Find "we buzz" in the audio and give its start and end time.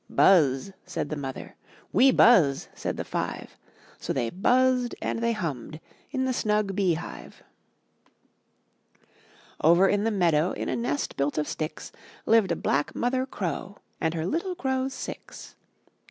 1.93-2.69